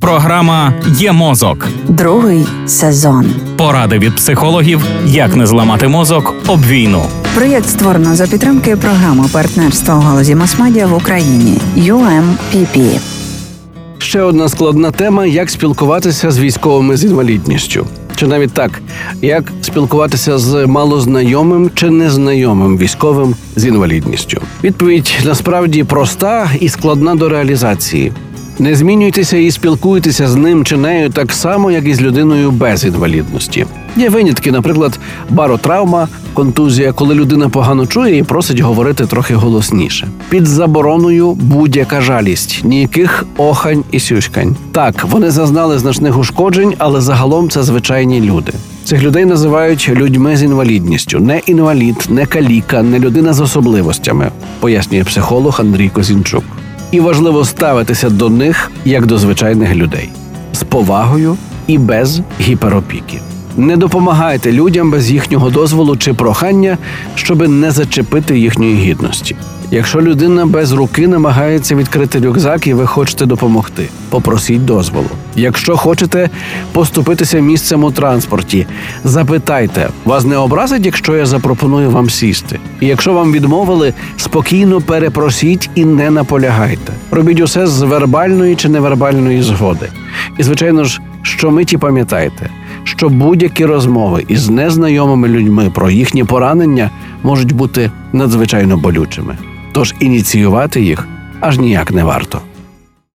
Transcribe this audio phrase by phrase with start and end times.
[0.00, 1.68] Програма Є мозок.
[1.88, 3.26] Другий сезон.
[3.56, 7.02] Поради від психологів, як не зламати мозок об війну.
[7.34, 13.00] Проєкт створено за підтримки програми партнерства у галузі масмедіа в Україні UMPP.
[13.98, 17.86] Ще одна складна тема: як спілкуватися з військовими з інвалідністю.
[18.16, 18.80] Чи навіть так,
[19.22, 24.40] як спілкуватися з малознайомим чи незнайомим військовим з інвалідністю?
[24.64, 28.12] Відповідь насправді проста і складна до реалізації.
[28.60, 32.84] Не змінюйтеся і спілкуйтеся з ним чи нею так само, як і з людиною без
[32.84, 33.66] інвалідності.
[33.96, 34.98] Є винятки, наприклад,
[35.30, 40.08] баротравма, контузія, коли людина погано чує і просить говорити трохи голосніше.
[40.28, 44.56] Під забороною будь-яка жалість, ніяких охань і сюськань.
[44.72, 48.52] Так, вони зазнали значних ушкоджень, але загалом це звичайні люди.
[48.84, 55.04] Цих людей називають людьми з інвалідністю, не інвалід, не каліка, не людина з особливостями, пояснює
[55.04, 56.44] психолог Андрій Козінчук.
[56.90, 60.10] І важливо ставитися до них як до звичайних людей
[60.52, 61.36] з повагою
[61.66, 63.20] і без гіперопіки.
[63.60, 66.78] Не допомагайте людям без їхнього дозволу чи прохання,
[67.14, 69.36] щоби не зачепити їхньої гідності.
[69.70, 75.06] Якщо людина без руки намагається відкрити рюкзак і ви хочете допомогти, попросіть дозволу.
[75.36, 76.30] Якщо хочете
[76.72, 78.66] поступитися місцем у транспорті,
[79.04, 82.58] запитайте, вас не образить, якщо я запропоную вам сісти.
[82.80, 86.92] І якщо вам відмовили, спокійно перепросіть і не наполягайте.
[87.10, 89.88] Робіть усе з вербальної чи невербальної згоди.
[90.38, 92.50] І, звичайно ж, щомиті пам'ятайте,
[93.00, 96.90] що будь-які розмови із незнайомими людьми про їхні поранення
[97.22, 99.38] можуть бути надзвичайно болючими.
[99.72, 101.08] Тож ініціювати їх
[101.40, 102.40] аж ніяк не варто.